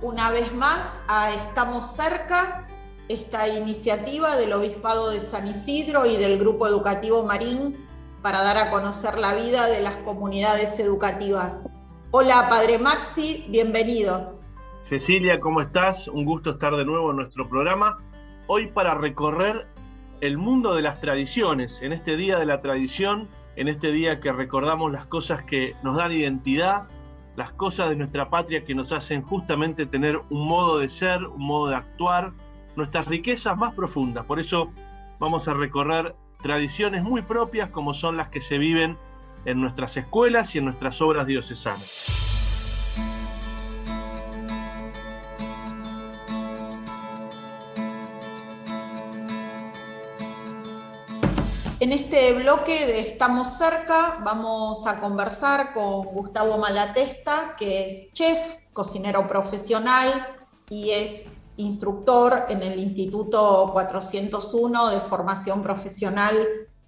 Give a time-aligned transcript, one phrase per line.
[0.00, 2.66] Una vez más a Estamos cerca,
[3.08, 7.76] esta iniciativa del Obispado de San Isidro y del Grupo Educativo Marín
[8.22, 11.68] para dar a conocer la vida de las comunidades educativas.
[12.12, 14.40] Hola, Padre Maxi, bienvenido.
[14.84, 16.08] Cecilia, ¿cómo estás?
[16.08, 17.98] Un gusto estar de nuevo en nuestro programa.
[18.46, 19.66] Hoy para recorrer
[20.22, 24.32] el mundo de las tradiciones, en este Día de la Tradición, en este día que
[24.32, 26.88] recordamos las cosas que nos dan identidad,
[27.38, 31.46] las cosas de nuestra patria que nos hacen justamente tener un modo de ser, un
[31.46, 32.32] modo de actuar,
[32.74, 34.24] nuestras riquezas más profundas.
[34.24, 34.72] Por eso
[35.20, 38.96] vamos a recorrer tradiciones muy propias como son las que se viven
[39.44, 42.37] en nuestras escuelas y en nuestras obras diocesanas.
[51.80, 58.56] En este bloque de Estamos cerca vamos a conversar con Gustavo Malatesta, que es chef,
[58.72, 60.12] cocinero profesional
[60.68, 66.34] y es instructor en el Instituto 401 de Formación Profesional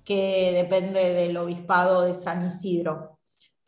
[0.05, 3.21] que depende del Obispado de San Isidro.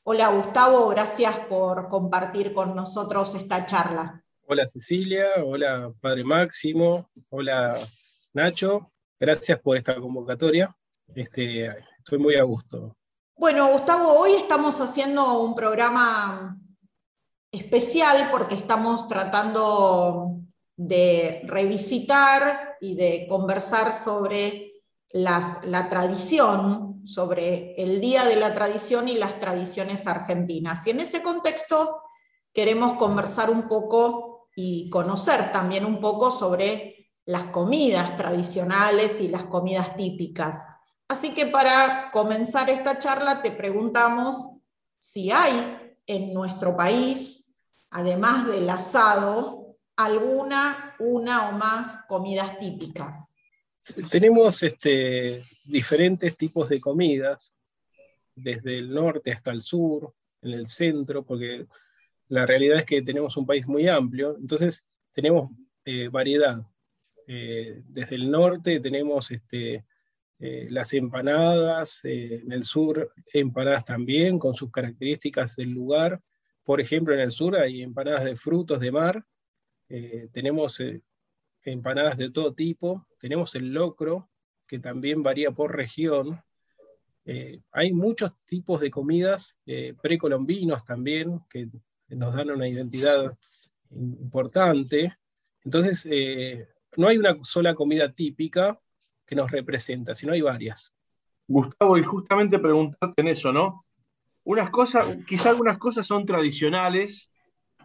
[0.02, 4.24] Hola Gustavo, gracias por compartir con nosotros esta charla.
[4.48, 7.78] Hola Cecilia, hola Padre Máximo, hola
[8.32, 10.74] Nacho, gracias por esta convocatoria.
[11.14, 11.66] Este,
[11.98, 12.96] estoy muy a gusto.
[13.36, 16.58] Bueno, Gustavo, hoy estamos haciendo un programa
[17.50, 20.38] especial porque estamos tratando
[20.76, 24.72] de revisitar y de conversar sobre
[25.10, 30.86] la tradición, sobre el Día de la Tradición y las tradiciones argentinas.
[30.86, 32.02] Y en ese contexto
[32.52, 39.44] queremos conversar un poco y conocer también un poco sobre las comidas tradicionales y las
[39.44, 40.66] comidas típicas.
[41.12, 44.34] Así que para comenzar esta charla te preguntamos
[44.98, 45.52] si hay
[46.06, 53.34] en nuestro país, además del asado, alguna, una o más comidas típicas.
[54.10, 57.52] Tenemos este, diferentes tipos de comidas,
[58.34, 61.66] desde el norte hasta el sur, en el centro, porque
[62.28, 65.50] la realidad es que tenemos un país muy amplio, entonces tenemos
[65.84, 66.66] eh, variedad.
[67.26, 69.84] Eh, desde el norte tenemos este,
[70.44, 76.20] eh, las empanadas, eh, en el sur empanadas también, con sus características del lugar.
[76.64, 79.24] Por ejemplo, en el sur hay empanadas de frutos de mar,
[79.88, 80.80] eh, tenemos
[81.62, 84.30] empanadas de todo tipo, tenemos el locro,
[84.66, 86.42] que también varía por región.
[87.70, 89.56] hay muchos tipos de comidas
[90.02, 91.68] precolombinos también, que
[92.08, 93.38] nos dan una identidad
[93.90, 95.16] importante.
[95.64, 96.04] Entonces,
[96.96, 98.80] no hay una sola comida típica,
[99.26, 100.92] que nos representa, sino hay varias.
[101.46, 103.84] Gustavo, y justamente preguntarte en eso, ¿no?
[104.44, 107.30] Unas cosas, quizás algunas cosas son tradicionales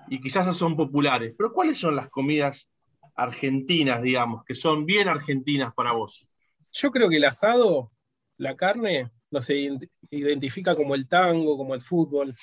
[0.10, 2.70] y quizás son populares, pero ¿cuáles son las comidas
[3.16, 6.28] argentinas, digamos, que son bien argentinas para vos?
[6.72, 7.92] Yo creo que el asado,
[8.38, 9.70] la carne, no se
[10.10, 12.34] identifica como el tango, como el fútbol,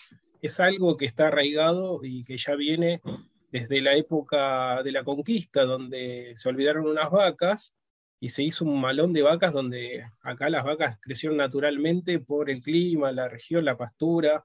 [0.43, 3.01] es algo que está arraigado y que ya viene
[3.51, 7.73] desde la época de la conquista, donde se olvidaron unas vacas
[8.25, 12.63] y se hizo un malón de vacas donde acá las vacas crecieron naturalmente por el
[12.63, 14.43] clima, la región, la pastura,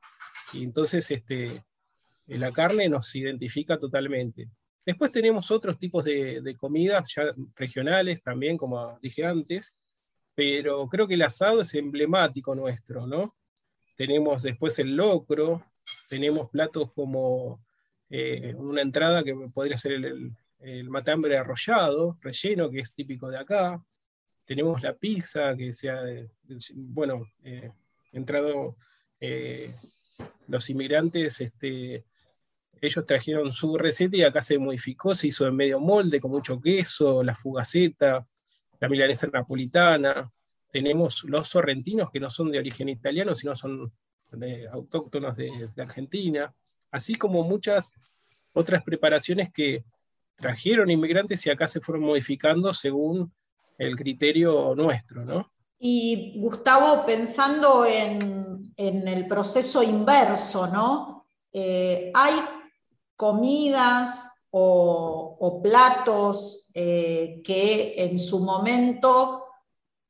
[0.51, 1.63] y entonces este,
[2.28, 4.50] la carne nos identifica totalmente.
[4.85, 9.73] Después tenemos otros tipos de, comidas ya regionales también, como dije antes,
[10.35, 13.34] pero creo que el asado es emblemático nuestro, ¿no?
[13.95, 15.63] Tenemos después el locro,
[16.09, 17.62] tenemos platos como
[18.09, 20.31] eh, una entrada que podría ser el, el
[20.90, 23.81] matambre arrollado, relleno, que es típico de acá.
[24.46, 26.02] Tenemos la pizza, que sea,
[26.74, 27.72] bueno, eh,
[28.12, 28.78] entrado
[29.19, 29.72] eh,
[30.48, 32.04] los inmigrantes, este,
[32.81, 36.60] ellos trajeron su receta y acá se modificó, se hizo en medio molde, con mucho
[36.60, 38.25] queso, la fugaceta,
[38.80, 40.31] la milanesa napolitana.
[40.72, 43.92] Tenemos los sorrentinos, que no son de origen italiano, sino son
[44.72, 46.54] autóctonos de Argentina,
[46.92, 47.94] así como muchas
[48.54, 49.83] otras preparaciones que
[50.39, 53.31] trajeron inmigrantes y acá se fueron modificando según
[53.77, 55.51] el criterio nuestro, ¿no?
[55.80, 61.25] Y Gustavo, pensando en, el proceso inverso, ¿no?
[61.53, 62.33] Eh, ¿Hay
[63.15, 69.45] comidas o, platos eh, que en su momento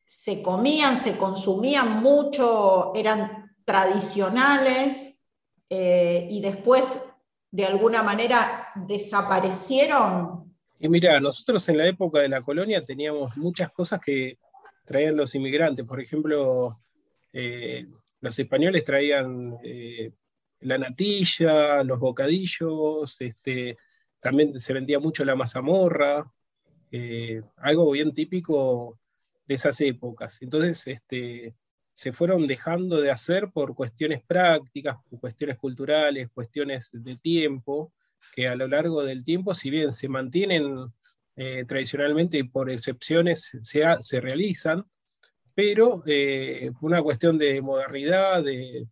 [0.05, 5.27] se comían, se consumían mucho, eran tradicionales
[5.69, 6.99] eh, y después
[7.51, 10.53] de alguna manera desaparecieron?
[10.79, 14.37] Y mira, nosotros en la época de la colonia teníamos muchas cosas que
[14.85, 15.85] traían los inmigrantes.
[15.85, 16.79] Por ejemplo,
[17.33, 17.85] eh,
[18.21, 20.11] los españoles traían eh,
[20.61, 23.77] la natilla, los bocadillos, este,
[24.19, 26.31] también se vendía mucho la mazamorra,
[26.91, 28.99] eh, algo bien típico
[29.45, 30.41] de esas épocas.
[30.41, 31.55] Entonces, este,
[31.99, 37.91] se fueron dejando de hacer por cuestiones prácticas, cuestiones culturales, cuestiones de tiempo,
[38.33, 40.93] que a lo largo del tiempo, si bien se mantienen
[41.35, 44.85] eh, tradicionalmente y por excepciones se, se realizan,
[45.53, 48.87] pero eh, una cuestión de modernidad, de,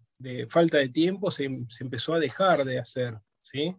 [0.49, 1.45] falta de tiempo, se,
[1.79, 3.17] empezó a dejar de hacer.
[3.41, 3.73] ¿sí?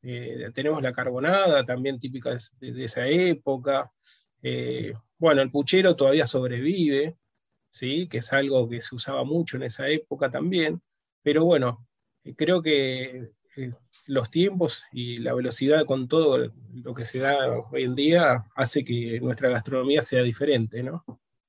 [0.00, 3.92] Eh, tenemos la carbonada, también típica de, esa época.
[5.18, 7.18] bueno, el puchero todavía sobrevive,
[7.72, 8.06] ¿sí?
[8.06, 10.80] que es algo que se usaba mucho en esa época también,
[11.22, 11.86] pero bueno,
[12.36, 13.30] creo que
[14.06, 18.84] los tiempos y la velocidad con todo lo que se da hoy en día hace
[18.84, 21.04] que nuestra gastronomía sea diferente, ¿no?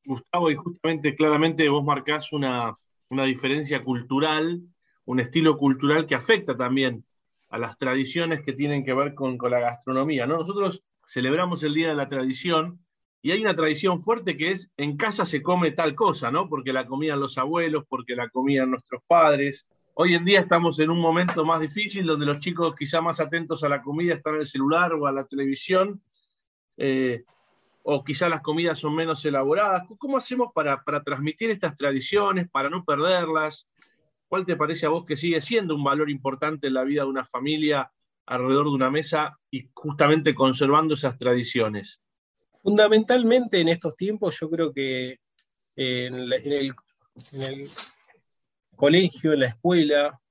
[0.06, 2.78] Gustavo, y justamente claramente vos marcás una,
[3.10, 4.62] diferencia cultural,
[5.06, 7.06] un estilo cultural que afecta también
[7.50, 10.26] a las tradiciones que tienen que ver con, con, la gastronomía.
[10.26, 10.40] ¿no?
[10.40, 12.83] Nosotros celebramos el Día de la Tradición
[13.24, 16.48] y hay una tradición fuerte que es en casa se come tal cosa, ¿no?
[16.48, 19.66] Porque la comían los abuelos, porque la comían nuestros padres,
[19.96, 23.64] Hoy en día estamos en un momento más difícil donde los chicos quizá más atentos
[23.64, 26.02] a la comida están en el celular o a la televisión,
[26.78, 27.24] eh,
[27.84, 29.84] o quizá las comidas son menos elaboradas.
[30.00, 33.68] ¿Cómo hacemos para, transmitir estas tradiciones, para no perderlas?
[34.28, 37.10] ¿Cuál te parece a vos que sigue siendo un valor importante en la vida de
[37.10, 37.92] una familia
[38.26, 42.02] alrededor de una mesa y justamente conservando esas tradiciones?
[42.64, 45.20] Fundamentalmente en estos tiempos yo creo que
[45.76, 46.74] en, el,
[48.74, 50.22] colegio, en la escuela,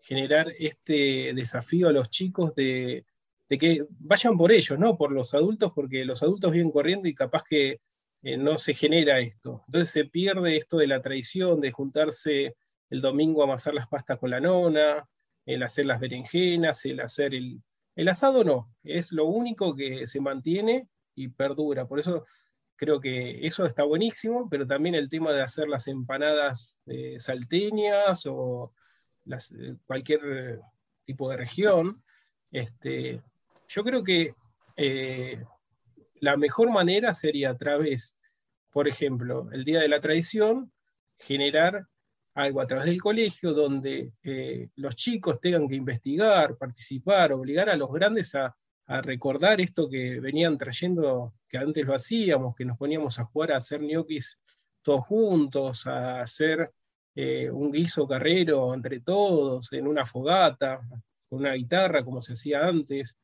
[0.00, 3.04] generar este desafío a los chicos de,
[3.46, 7.42] que vayan por ellos, no por los adultos, porque los adultos vienen corriendo y capaz
[7.44, 7.78] que
[8.22, 9.62] eh, no se genera esto.
[9.66, 12.56] Entonces se pierde esto de la tradición, de juntarse
[12.88, 15.06] el domingo a amasar las pastas con la nona,
[15.44, 17.62] el hacer las berenjenas, el hacer el...
[17.94, 21.86] El asado no, es lo único que se mantiene y perdura.
[21.86, 22.24] Por eso
[22.82, 28.26] Creo que eso está buenísimo, pero también el tema de hacer las empanadas eh, salteñas
[28.26, 28.74] o
[29.24, 30.58] eh, cualquier
[31.04, 32.02] tipo de región,
[32.50, 33.22] este,
[33.68, 34.34] yo creo que
[34.74, 35.44] eh,
[36.16, 38.16] la mejor manera sería a través,
[38.72, 40.72] por ejemplo, el Día de la Tradición,
[41.16, 41.86] generar
[42.34, 44.12] algo a través del colegio donde
[44.74, 48.56] los chicos tengan que investigar, participar, obligar a los grandes a,
[48.92, 53.52] a recordar esto que venían trayendo, que antes lo hacíamos, que nos poníamos a jugar
[53.52, 54.38] a hacer ñoquis
[54.82, 56.70] todos juntos, a hacer
[57.14, 60.80] eh, un guiso carrero entre todos, en una fogata,
[61.26, 63.16] con una guitarra, como se hacía antes.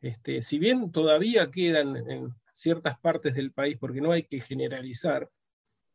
[0.00, 5.28] Este, si bien todavía quedan en ciertas partes del país, porque no hay que generalizar,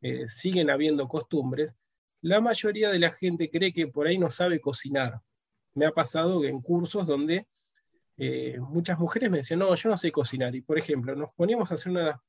[0.02, 1.76] eh, siguen habiendo costumbres,
[2.22, 5.22] la mayoría de la gente cree que por ahí no sabe cocinar.
[5.76, 7.48] Me ha pasado en cursos donde
[8.18, 10.56] eh, muchas mujeres me decían, no, yo no sé cocinar.
[10.56, 12.22] Y por ejemplo, nos poníamos a hacer una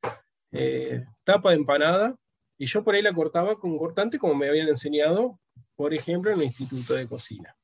[0.52, 2.16] eh, tapa de empanada
[2.56, 5.40] y yo por ahí la cortaba con cortante como me habían enseñado,
[5.75, 7.56] por ejemplo, en el instituto de cocina.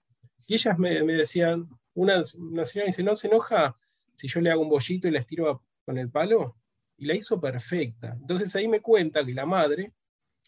[0.47, 3.77] Y ellas me, decían, una, una, señora dice, no se enoja
[4.15, 6.57] si yo le hago un bollito y la estiro con el palo.
[6.97, 8.17] Y la hizo perfecta.
[8.21, 9.95] Entonces ahí me cuenta que la madre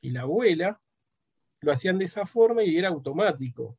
[0.02, 0.78] y la abuela
[1.60, 3.78] lo hacían de esa forma y era automático.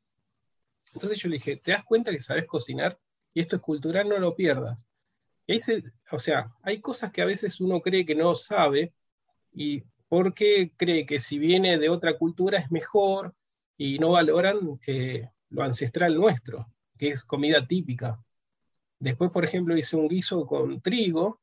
[0.94, 2.98] Entonces yo le dije, ¿te das cuenta que sabes cocinar?
[3.34, 4.88] Y esto es cultural, no lo pierdas.
[5.46, 5.60] Y
[6.12, 8.94] o sea, hay cosas que a veces uno cree que no sabe
[9.52, 13.34] y porque cree que si viene de otra cultura es mejor
[13.78, 18.24] y no valoran eh, lo ancestral nuestro, que es comida típica.
[19.00, 21.42] Después, por ejemplo, hice un guiso con trigo,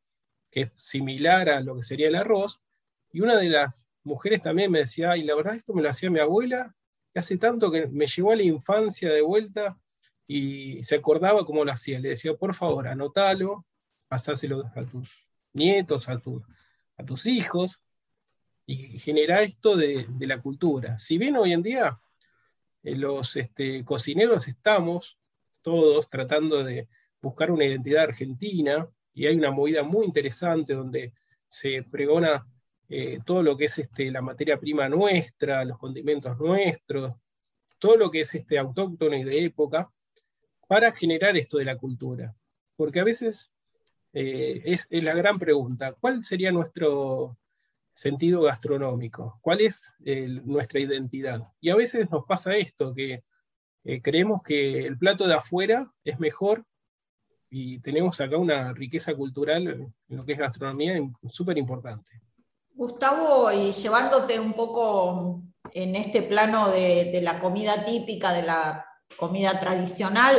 [0.50, 2.60] que es similar a lo que sería el arroz,
[3.12, 6.10] y una de las mujeres también me decía, ay, la verdad esto me lo hacía
[6.10, 6.74] mi abuela,
[7.14, 9.78] y hace tanto que me llevó a la infancia de vuelta,
[10.32, 11.98] y se acordaba cómo lo hacía.
[11.98, 13.66] Le decía, por favor, anótalo,
[14.06, 15.10] pasáselo a tus
[15.52, 16.20] nietos, a,
[17.04, 17.82] tus hijos,
[18.64, 20.96] y genera esto de, la cultura.
[20.98, 21.98] Si bien hoy en día
[22.84, 25.18] eh, los este, cocineros estamos
[25.62, 26.86] todos tratando de
[27.20, 31.12] buscar una identidad argentina, y hay una movida muy interesante donde
[31.48, 32.46] se pregona
[32.88, 37.16] eh, todo lo que es este, la materia prima nuestra, los condimentos nuestros,
[37.80, 39.90] todo lo que es este, autóctono y de época,
[40.70, 42.32] para generar esto de la cultura?
[42.76, 43.50] Porque a veces
[44.12, 47.36] eh, es, la gran pregunta, ¿cuál sería nuestro
[47.92, 49.40] sentido gastronómico?
[49.42, 49.92] ¿Cuál es
[50.44, 51.42] nuestra identidad?
[51.60, 53.24] Y a veces nos pasa esto, que
[53.82, 56.64] eh, creemos que el plato de afuera es mejor
[57.50, 62.12] y tenemos acá una riqueza cultural en lo que es gastronomía súper importante.
[62.74, 68.86] Gustavo, y llevándote un poco en este plano de, de la comida típica, de la
[69.16, 70.36] comida tradicional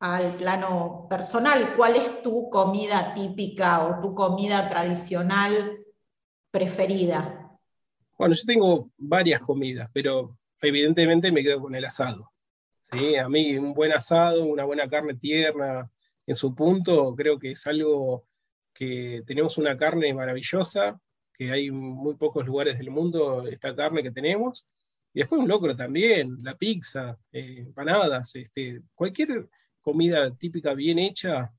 [0.00, 1.74] al plano personal.
[1.76, 5.78] ¿Cuál es tu comida típica o tu comida tradicional
[6.50, 7.58] preferida?
[8.18, 12.32] Bueno, yo tengo varias comidas, pero evidentemente me quedo con el asado.
[12.90, 13.16] ¿sí?
[13.16, 15.90] A mí un buen asado, una buena carne tierna,
[16.26, 18.26] en su punto, creo que es algo
[18.74, 21.00] que tenemos una carne maravillosa,
[21.32, 24.66] que hay muy pocos lugares del mundo esta carne que tenemos.
[25.12, 29.48] Y después un locro también, la pizza, eh, empanadas, este, cualquier
[29.86, 31.54] comida típica bien hecha,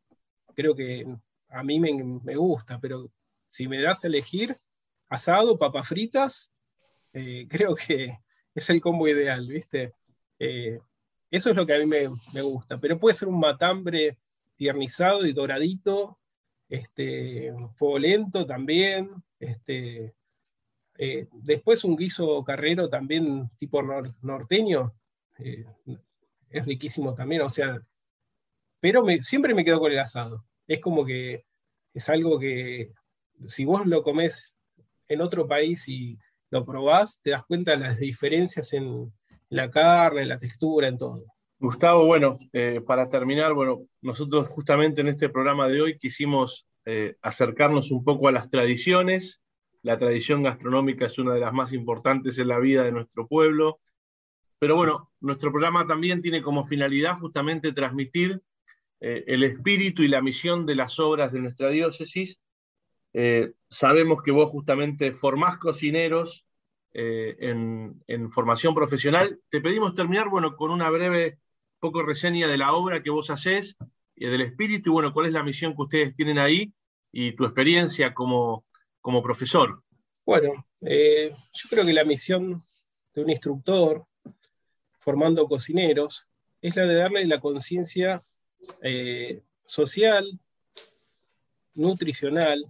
[0.54, 1.08] creo que
[1.48, 1.94] a mí me,
[2.26, 3.10] me gusta, pero
[3.48, 4.54] si me das a elegir
[5.08, 6.52] asado, papas fritas,
[7.14, 8.20] eh, creo que
[8.54, 9.94] es el combo ideal, ¿viste?
[10.40, 10.78] Eh,
[11.32, 14.18] eso es lo que a mí me, me, gusta, pero puede ser un matambre
[14.56, 16.20] tiernizado y doradito,
[16.68, 20.16] este, fuego lento también, este,
[20.98, 23.82] eh, después un guiso carrero también tipo
[24.22, 24.94] norteño,
[26.50, 27.82] es riquísimo también, o sea,
[28.80, 30.46] pero siempre me quedo con el asado.
[30.68, 31.46] Es como que
[31.94, 32.92] es algo que
[33.48, 34.54] si vos lo comés
[35.08, 36.18] en otro país y
[36.50, 39.12] lo probás, te das cuenta de las diferencias en
[39.50, 41.24] la carne, en la textura, en todo.
[41.60, 47.16] Gustavo, bueno, eh, para terminar, bueno, nosotros justamente en este programa de hoy quisimos eh,
[47.22, 49.42] acercarnos un poco a las tradiciones.
[49.82, 53.80] La tradición gastronómica es una de las más importantes en la vida de nuestro pueblo.
[54.60, 58.42] Pero bueno, nuestro programa también tiene como finalidad justamente transmitir
[59.00, 62.40] eh, el espíritu y la misión de las obras de nuestra diócesis.
[63.70, 66.46] sabemos que vos justamente formás cocineros
[66.94, 69.40] en, en formación profesional.
[69.50, 71.40] Te pedimos terminar, bueno, con una breve
[71.80, 73.76] poco reseña de la obra que vos hacés,
[74.18, 76.74] y del espíritu, y bueno, cuál es la misión que ustedes tienen ahí
[77.12, 78.66] y tu experiencia como,
[79.00, 79.84] como profesor.
[80.26, 82.62] Bueno, eh, yo creo que la misión
[83.14, 84.06] de un instructor
[85.00, 86.28] formando cocineros
[86.62, 88.24] es la de darle la conciencia
[88.82, 90.40] eh, social,
[91.76, 92.66] nutricional,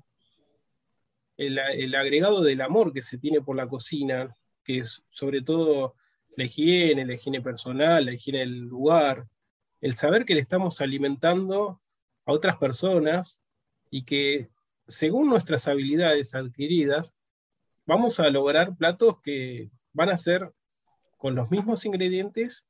[1.37, 5.95] el, el, agregado del amor que se tiene por la cocina, que es sobre todo
[6.35, 9.27] la higiene, la higiene personal, la higiene del lugar,
[9.81, 11.81] el saber que le estamos alimentando
[12.25, 13.41] a otras personas
[13.89, 14.49] y que
[14.87, 17.13] según nuestras habilidades adquiridas,
[17.85, 20.53] vamos a lograr platos que van a ser
[21.17, 22.65] con los mismos ingredientes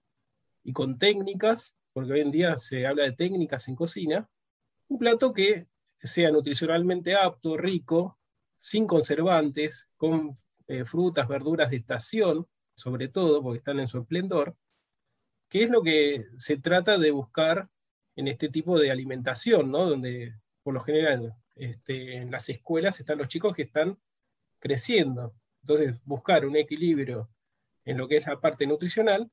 [0.63, 4.29] y con técnicas, porque hoy en día se habla de técnicas en cocina,
[4.87, 5.65] un plato que
[5.97, 8.19] sea nutricionalmente apto, rico,
[8.55, 10.37] sin conservantes, con
[10.67, 14.55] eh, frutas, verduras de estación, sobre todo porque están en su esplendor,
[15.49, 17.67] ¿qué es lo que se trata de buscar
[18.15, 19.89] en este tipo de alimentación, ¿no?
[19.89, 23.97] donde por lo general este, en las escuelas están los chicos que están
[24.59, 25.33] creciendo.
[25.61, 27.27] Entonces, buscar un equilibrio
[27.85, 29.31] en lo que es la parte nutricional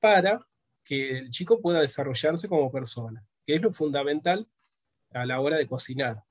[0.00, 0.47] para
[0.88, 4.48] que el chico pueda desarrollarse como persona, que es lo fundamental
[5.10, 6.24] a la hora de cocinar.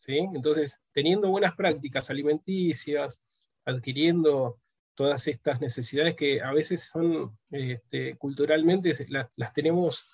[0.00, 0.18] ¿sí?
[0.34, 3.22] Entonces, teniendo buenas prácticas alimenticias,
[3.64, 4.58] adquiriendo
[4.94, 10.10] todas estas necesidades que a veces son este, culturalmente las, tenemos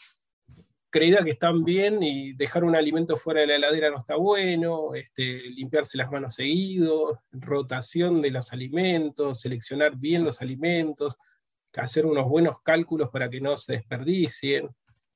[0.90, 4.94] creídas que están bien y dejar un alimento fuera de la heladera no está bueno,
[4.94, 11.16] este, limpiarse las manos seguido, rotación de los alimentos, seleccionar bien los alimentos,
[11.76, 14.68] hacer unos buenos cálculos para que no se desperdicien.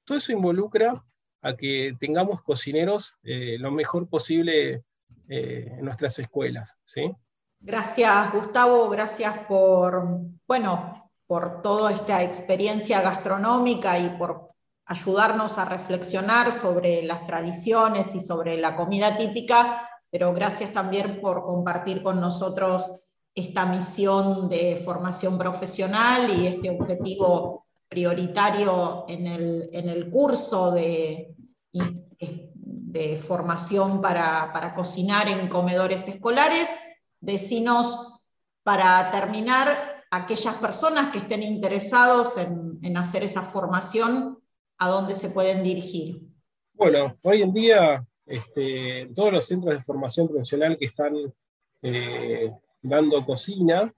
[0.04, 1.02] Todo eso involucra
[1.42, 4.84] a que tengamos cocineros eh, lo mejor posible
[5.28, 6.74] eh, en nuestras escuelas.
[6.84, 7.12] ¿sí?
[7.60, 14.50] Gracias, Gustavo, gracias por, bueno, por toda esta experiencia gastronómica y por
[14.84, 21.44] ayudarnos a reflexionar sobre las tradiciones y sobre la comida típica, pero gracias también por
[21.44, 30.70] compartir con nosotros esta misión de formación profesional y este objetivo prioritario en el, curso
[30.70, 31.34] de,
[31.72, 36.68] de formación para, para cocinar en comedores escolares
[37.20, 38.22] decinos
[38.62, 44.38] para terminar aquellas personas que estén interesados en, hacer esa formación,
[44.78, 46.20] a dónde se pueden dirigir.
[46.74, 51.14] Bueno, hoy en día este, todos los centros de formación profesional que están
[51.80, 53.92] eh, dando cocina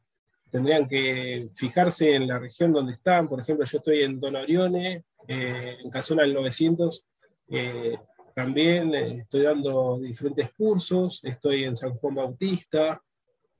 [0.50, 3.28] tendrían que fijarse en la región donde están.
[3.28, 7.04] Por ejemplo, yo estoy en Don Orione, eh, en Casona del 900.
[7.48, 7.98] Eh,
[8.36, 11.20] también estoy dando diferentes cursos.
[11.24, 13.02] Estoy en San Juan Bautista,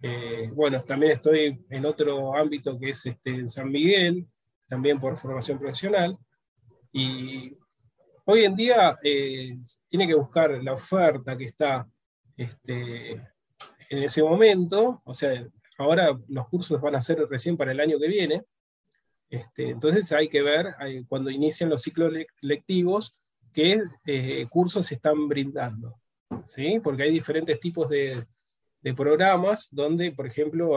[0.06, 4.26] eh, bueno, también estoy en otro ámbito que es este, en San Miguel,
[4.68, 6.18] también por formación profesional.
[6.92, 7.56] Y
[8.26, 9.56] hoy en día eh,
[9.88, 11.88] tiene que buscar la oferta que está
[12.36, 13.18] este,
[13.88, 15.46] en ese momento, o sea,
[15.78, 18.44] ahora los cursos van a ser recién para el año que viene.
[19.28, 20.74] Este, entonces hay que ver
[21.08, 23.12] cuando inician los ciclos lectivos
[23.52, 26.00] qué eh, cursos se están brindando,
[26.48, 26.80] ¿sí?
[26.82, 28.26] porque hay diferentes tipos de,
[28.94, 30.74] programas donde, por ejemplo,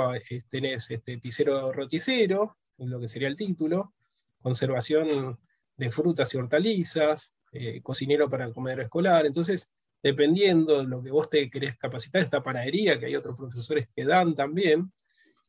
[0.49, 3.95] tenés este, pisero roticero, lo que sería el título,
[4.41, 5.37] conservación
[5.75, 9.25] de frutas y hortalizas, eh, cocinero para el comedor escolar.
[9.25, 9.69] Entonces,
[10.01, 14.05] dependiendo de lo que vos te querés capacitar, esta panadería, que hay otros profesores que
[14.05, 14.91] dan también,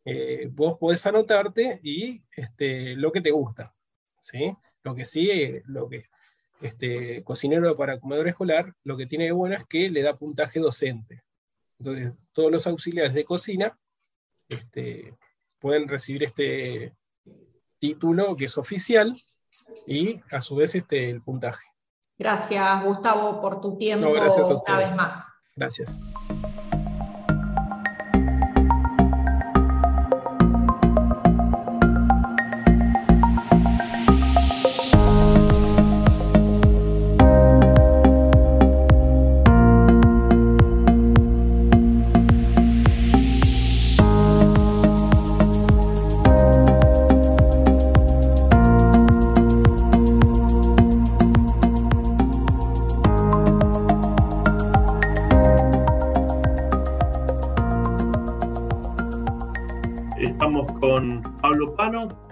[0.05, 3.75] eh, vos podés anotarte y este, lo que te gusta.
[4.21, 4.55] ¿sí?
[4.83, 5.31] Lo que sí,
[5.67, 6.07] lo que
[6.61, 10.61] este, cocinero para comedor escolar, lo que tiene de bueno es que le da puntaje
[10.61, 11.23] docente.
[11.78, 13.78] Entonces, todos los auxiliares de cocina
[14.49, 15.14] este,
[15.59, 16.95] pueden recibir este
[17.78, 19.14] título que es oficial
[19.87, 21.64] y a su vez este, el puntaje.
[22.18, 25.25] Gracias, Gustavo, por tu tiempo una vez más.
[25.54, 25.90] Gracias.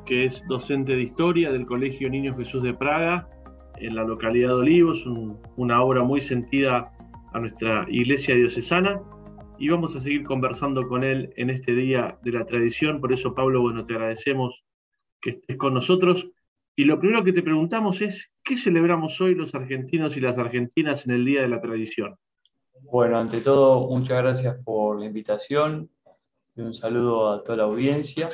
[0.07, 3.29] Que es docente de historia del Colegio Niño Jesús de Praga,
[3.79, 5.05] en la localidad de Olivos,
[5.57, 6.93] una obra muy sentida
[7.33, 9.03] a nuestra iglesia diocesana.
[9.59, 13.01] Y vamos a seguir conversando con él en este día de la tradición.
[13.01, 14.65] Por eso, Pablo, bueno, te agradecemos
[15.21, 16.31] que estés con nosotros.
[16.75, 21.07] Y lo primero que te preguntamos es, ¿qué celebramos hoy los argentinos y las argentinas
[21.07, 22.17] en el Día de la Tradición?
[22.83, 25.91] Bueno, ante todo, muchas gracias por la invitación
[26.55, 28.29] y un saludo a toda la audiencia.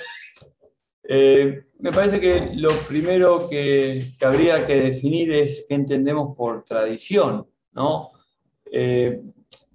[1.04, 7.46] Eh, me parece que lo primero que, habría que definir es qué entendemos por tradición,
[7.72, 8.10] ¿no?
[8.70, 9.20] Eh,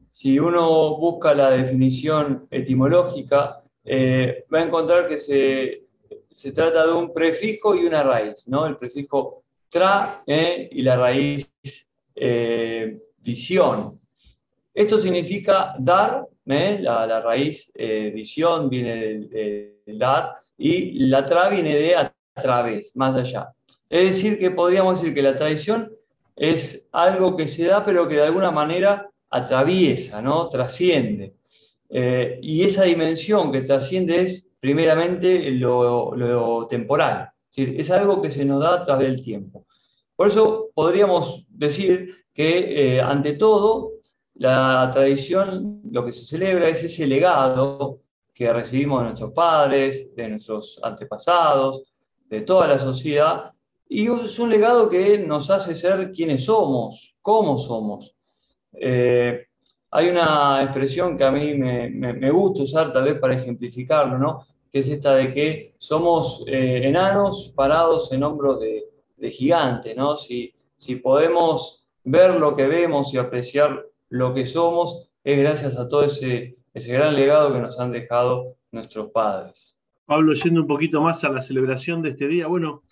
[0.10, 5.84] si uno busca la definición etimológica, eh, va a encontrar que se,
[6.32, 8.66] se, trata de un prefijo y una raíz, ¿no?
[8.66, 11.52] El prefijo tra y la raíz
[13.24, 14.00] visión.
[14.74, 21.96] Esto significa dar, la, la, raíz visión viene del dar, y la tra viene de
[21.96, 23.54] a través, más allá.
[23.90, 25.92] Es decir, que podríamos decir que la tradición
[26.36, 30.50] es algo que se da, pero que de alguna manera atraviesa, ¿no?
[30.50, 31.36] trasciende.
[31.90, 38.44] Eh, y esa dimensión que trasciende es primeramente lo, temporal, es, es algo que se
[38.44, 39.66] nos da a través del tiempo.
[40.16, 43.94] Por eso podríamos decir que eh, ante todo
[44.36, 48.02] la tradición, lo que se celebra es ese legado
[48.38, 51.92] que recibimos de nuestros padres, de nuestros antepasados,
[52.30, 53.52] de toda la sociedad,
[53.90, 58.14] y es un legado que nos hace ser quienes somos, cómo somos.
[58.74, 59.48] Eh,
[59.90, 64.46] hay una expresión que a mí me, gusta usar tal vez para ejemplificarlo, ¿no?
[64.72, 68.84] que es esta de que somos eh, enanos parados en hombros de,
[69.16, 70.16] de gigantes, ¿no?
[70.16, 75.88] Si, si podemos ver lo que vemos y apreciar lo que somos, es gracias a
[75.88, 79.78] todo ese ese gran legado que nos han dejado nuestros padres.
[80.06, 82.84] Pablo, yendo un poquito más a la celebración de este día, bueno,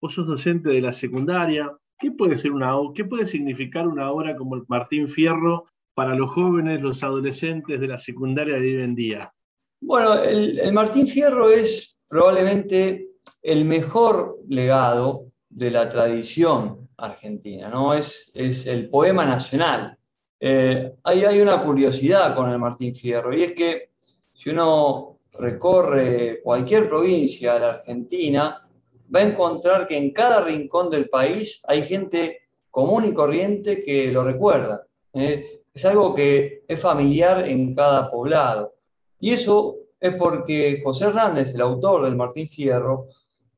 [0.00, 4.36] vos sos docente de la secundaria, ¿qué puede ser una qué puede significar una obra
[4.36, 8.94] como el Martín Fierro para los jóvenes, los adolescentes de la secundaria de hoy en
[8.94, 9.32] día?
[9.80, 13.08] Bueno, el, Martín Fierro es probablemente
[13.42, 17.94] el mejor legado de la tradición argentina, ¿no?
[17.94, 19.96] Es, es el poema nacional.
[20.40, 23.90] Eh, hay, una curiosidad con el Martín Fierro y es que
[24.32, 28.68] si uno recorre cualquier provincia de la Argentina,
[29.14, 34.10] va a encontrar que en cada rincón del país hay gente común y corriente que
[34.10, 34.82] lo recuerda.
[35.12, 35.62] ¿eh?
[35.74, 38.74] es algo que es familiar en cada poblado.
[39.18, 43.08] Y eso es porque José Hernández, el autor del Martín Fierro,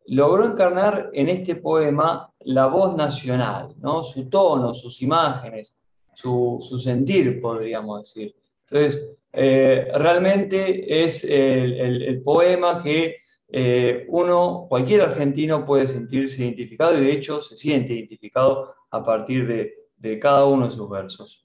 [0.07, 4.03] logró encarnar en este poema la voz nacional, ¿no?
[4.03, 5.77] su tono, sus imágenes,
[6.17, 8.35] su, sentir, podríamos decir.
[8.69, 13.17] Entonces, eh, realmente es el, poema que
[13.49, 19.47] eh, uno, cualquier argentino puede sentirse identificado y de hecho se siente identificado a partir
[19.47, 21.45] de, cada uno de sus versos.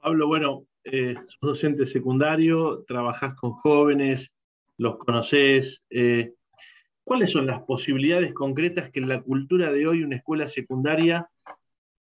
[0.00, 4.32] Pablo, bueno, eh, sos docente secundario, trabajás con jóvenes,
[4.76, 5.84] los conoces.
[7.04, 11.28] ¿Cuáles son las posibilidades concretas que en la cultura de hoy una escuela secundaria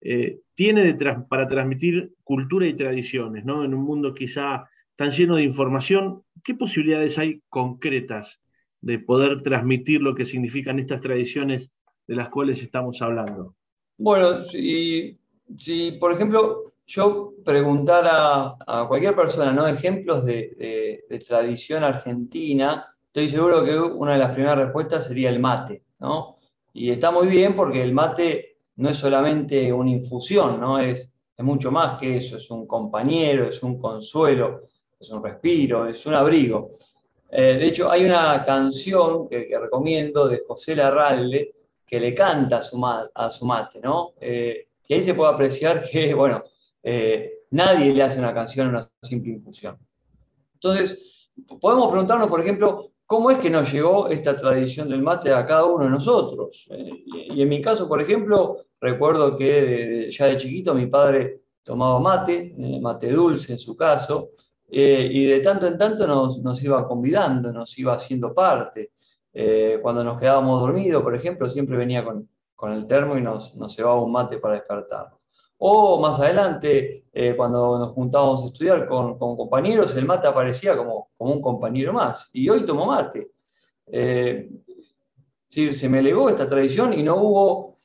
[0.02, 0.96] eh, tiene
[1.30, 7.18] para transmitir cultura y tradiciones, En un mundo quizá tan lleno de información, ¿qué posibilidades
[7.18, 8.42] hay concretas
[8.82, 11.72] de poder transmitir lo que significan estas tradiciones
[12.08, 13.56] de las cuales estamos hablando?
[13.98, 15.18] Bueno, si,
[16.00, 19.68] por ejemplo yo preguntara a cualquier persona ¿no?
[19.68, 25.84] ejemplos de, tradición argentina, estoy seguro que una de las primeras respuestas sería el mate.
[26.00, 26.38] ¿no?
[26.74, 28.49] Y está muy bien porque el mate
[28.80, 30.80] no es solamente una infusión, ¿no?
[30.80, 34.62] es, es mucho más que eso, es un compañero, es un consuelo,
[34.98, 36.70] es un respiro, es un abrigo.
[37.30, 42.62] Eh, de hecho, hay una canción que, recomiendo de José Larralde que le canta
[43.16, 44.14] a su, mate, ¿no?
[44.20, 46.44] Eh, y ahí se puede apreciar que, bueno,
[46.82, 49.78] eh, nadie le hace una canción a una simple infusión.
[50.54, 55.44] Entonces, podemos preguntarnos, por ejemplo, ¿cómo es que nos llegó esta tradición del mate a
[55.44, 56.70] cada uno de nosotros?
[56.70, 62.54] y en mi caso, por ejemplo, recuerdo que ya de chiquito mi padre tomaba mate,
[62.80, 64.30] mate dulce en su caso,
[64.70, 68.92] eh, y de tanto en tanto nos, iba convidando, nos iba haciendo parte.
[69.34, 72.30] Eh, cuando nos quedábamos dormidos, por ejemplo, siempre venía con,
[72.74, 75.19] el termo y nos, nos llevaba un mate para despertarnos.
[75.60, 81.10] O más adelante, eh, cuando nos juntábamos a estudiar con, compañeros, el mate aparecía como,
[81.18, 82.30] como, un compañero más.
[82.34, 83.30] Y hoy tomo mate.
[85.48, 87.78] Sí, se me legó esta tradición y no hubo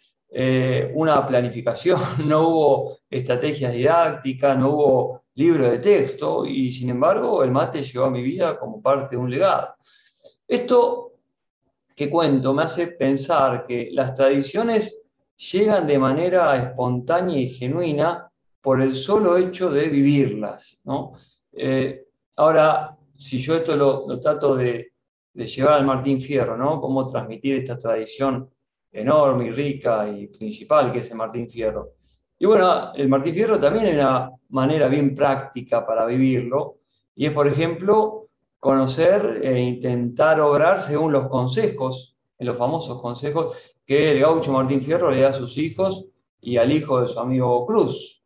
[0.95, 7.51] una planificación, no hubo estrategias didácticas, no hubo libro de texto y sin embargo el
[7.51, 9.75] mate llegó a mi vida como parte de un legado.
[10.47, 11.13] Esto
[11.95, 15.04] que cuento me hace pensar que las tradiciones
[15.37, 20.81] llegan de manera espontánea y genuina por el solo hecho de vivirlas.
[21.53, 24.93] Eh, ahora, si yo esto lo, trato de,
[25.35, 26.81] llevar al Martín Fierro, ¿no?
[26.81, 28.49] Cómo transmitir esta tradición
[28.93, 31.91] enorme y rica y principal que es el Martín Fierro.
[32.39, 36.79] Y bueno, el Martín Fierro también es una manera bien práctica para vivirlo,
[37.17, 43.57] y es, por ejemplo, conocer e intentar obrar según los consejos, en los famosos consejos
[43.87, 46.07] que el gaucho Martín Fierro le da a sus hijos
[46.41, 48.23] y al hijo de su amigo Cruz.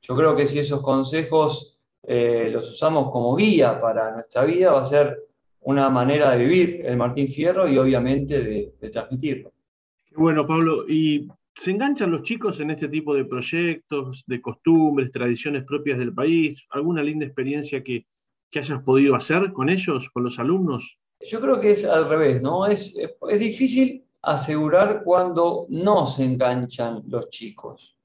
[0.00, 4.82] Yo creo que si esos consejos eh, los usamos como guía para nuestra vida, va
[4.82, 5.16] a ser
[5.60, 9.52] una manera de vivir el Martín Fierro y obviamente de, de transmitirlo.
[10.14, 15.64] Bueno, Pablo, y ¿Se enganchan los chicos en este tipo de proyectos, de costumbres, tradiciones
[15.64, 16.66] propias del país?
[16.68, 18.06] ¿Alguna linda experiencia que,
[18.54, 20.98] hayas podido hacer con ellos, con los alumnos?
[21.20, 22.66] Yo creo que es al revés, ¿no?
[22.66, 27.96] Es, es difícil asegurar cuando no se enganchan los chicos.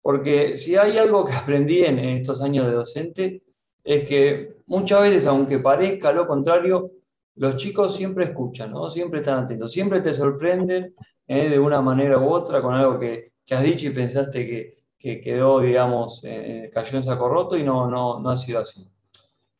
[0.00, 3.42] Porque si hay algo que aprendí en estos años de docente,
[3.84, 6.90] es que muchas veces, aunque parezca lo contrario,
[7.36, 8.90] los chicos siempre escuchan, ¿no?
[8.90, 10.94] Siempre están atentos, siempre te sorprenden
[11.26, 11.48] ¿eh?
[11.48, 15.20] de una manera u otra con algo que, que has dicho y pensaste que, que
[15.20, 18.86] quedó, digamos, eh, cayó en saco roto y no, no, no ha sido así.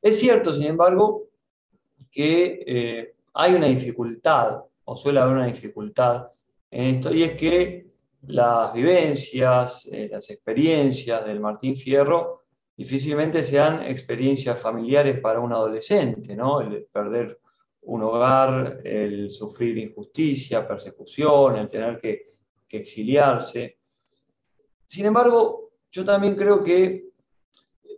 [0.01, 1.25] Es cierto, sin embargo,
[2.12, 6.29] que eh, hay una dificultad, o suele haber una dificultad
[6.70, 7.87] en esto, y es que
[8.29, 12.42] las vivencias, las experiencias del Martín Fierro
[12.77, 16.61] difícilmente sean experiencias familiares para un adolescente, ¿no?
[16.61, 17.38] El perder
[17.83, 22.33] un hogar, el sufrir injusticia, persecución, el tener que,
[22.75, 23.77] exiliarse.
[24.87, 27.11] Sin embargo, yo también creo que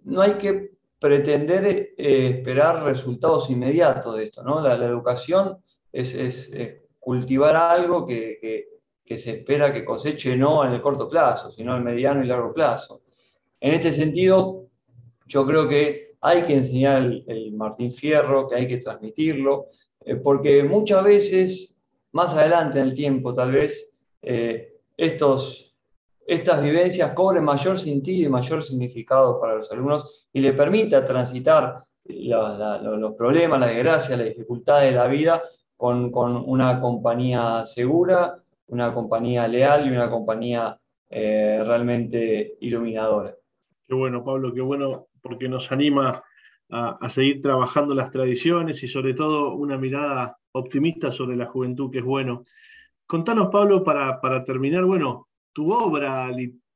[0.03, 0.73] no hay que
[1.05, 4.43] pretender eh, esperar resultados inmediatos de esto.
[4.43, 4.63] ¿no?
[4.63, 5.59] La, educación
[5.93, 6.51] es,
[6.99, 8.65] cultivar algo que,
[9.15, 12.55] se espera que coseche no en el corto plazo, sino en el mediano y largo
[12.55, 13.03] plazo.
[13.61, 14.69] En este sentido,
[15.27, 19.67] yo creo que hay que enseñar el, Martín Fierro, que hay que transmitirlo,
[20.07, 21.79] eh, porque muchas veces,
[22.13, 25.74] más adelante en el tiempo, tal vez, eh, estos,
[26.27, 31.81] estas vivencias cobren mayor sentido y mayor significado para los alumnos y le permita transitar
[32.05, 35.43] los problemas, las desgracias, las dificultades de la vida
[35.77, 36.13] con,
[36.47, 40.79] una compañía segura, una compañía leal y una compañía
[41.11, 43.35] eh, realmente iluminadora.
[43.87, 46.23] Qué bueno, Pablo, qué bueno porque nos anima
[46.71, 51.99] a, seguir trabajando las tradiciones y sobre todo una mirada optimista sobre la juventud, que
[51.99, 52.45] es bueno.
[53.07, 56.31] Contanos, Pablo, para, terminar, bueno, tu obra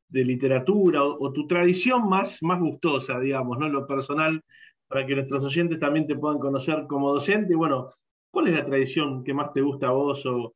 [0.09, 3.69] de literatura o, tu tradición más, más gustosa, digamos, ¿no?
[3.69, 4.43] Lo personal,
[4.87, 7.55] para que nuestros oyentes también te puedan conocer como docente.
[7.55, 7.91] Bueno,
[8.31, 10.55] ¿cuál es la tradición que más te gusta a vos o,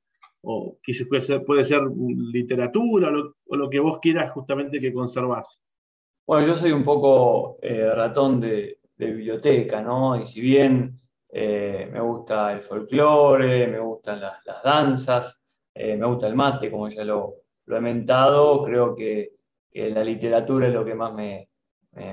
[0.86, 1.82] ser, puede ser
[2.32, 3.12] literatura
[3.46, 5.60] o lo, que vos quieras justamente que conservás?
[6.26, 10.16] Bueno, yo soy un poco eh, ratón de, biblioteca, ¿no?
[10.16, 15.42] Y si bien eh, me gusta el folclore, me gustan las, danzas,
[15.74, 19.32] eh, me gusta el mate, como ya lo, he mentado, creo que,
[19.74, 21.48] la literatura es lo que más me,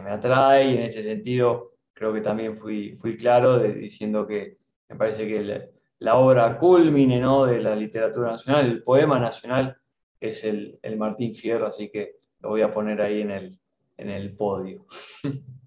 [0.10, 4.58] atrae y en ese sentido creo que también fui, fui claro diciendo que
[4.88, 7.46] me parece que la obra culmine ¿no?
[7.46, 9.78] de la literatura nacional, el poema nacional,
[10.20, 13.58] es el, Martín Fierro, así que lo voy a poner ahí en el,
[13.98, 14.86] en el podio.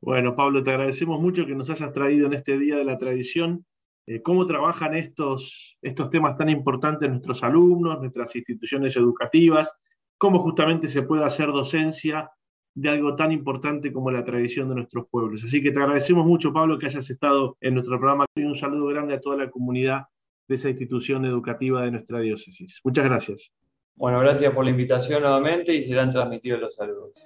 [0.00, 3.66] Bueno, Pablo, te agradecemos mucho que nos hayas traído en este Día de la Tradición
[4.08, 9.70] eh, cómo trabajan estos, estos temas tan importantes nuestros alumnos, nuestras instituciones educativas,
[10.16, 12.30] cómo justamente se puede hacer docencia
[12.74, 15.44] de algo tan importante como la tradición de nuestros pueblos.
[15.44, 18.86] Así que te agradecemos mucho, Pablo, que hayas estado en nuestro programa y un saludo
[18.86, 20.04] grande a toda la comunidad
[20.48, 22.80] de esa institución educativa de nuestra diócesis.
[22.84, 23.52] Muchas gracias.
[23.94, 27.22] Bueno, gracias por la invitación nuevamente y serán transmitidos los saludos.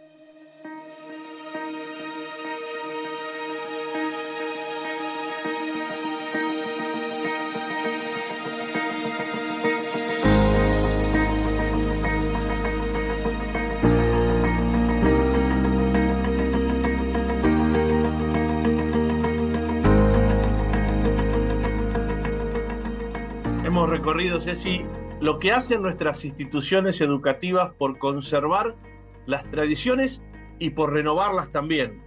[24.13, 24.85] Recorrido, Ceci,
[25.21, 28.77] lo que hacen nuestras instituciones educativas por conservar
[29.25, 30.21] las tradiciones
[30.59, 32.03] y por renovarlas también,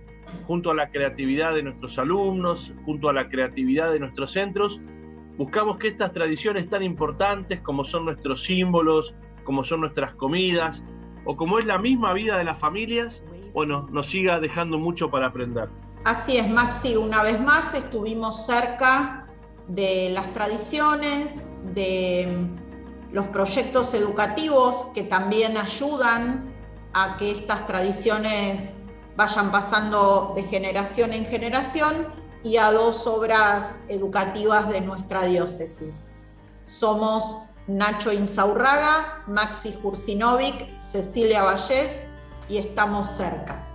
[0.45, 4.79] junto a la creatividad de nuestros alumnos, junto a la creatividad de nuestros centros.
[5.35, 10.85] Buscamos que estas tradiciones tan importantes como son nuestros símbolos, como son nuestras comidas,
[11.25, 15.27] o como es la misma vida de las familias, bueno, nos siga dejando mucho para
[15.27, 15.69] aprender.
[16.03, 19.24] Así es, Maxi, una vez más estuvimos cerca
[19.67, 22.47] de las tradiciones, de
[23.11, 26.53] los proyectos educativos que también ayudan
[26.93, 28.73] a que estas tradiciones
[29.15, 32.07] vayan pasando de generación en generación
[32.43, 36.05] y a dos obras educativas de nuestra diócesis.
[36.63, 42.05] Somos Nacho Insaurraga, Maxi Jursinovic, Cecilia Vallés
[42.47, 43.74] y estamos cerca.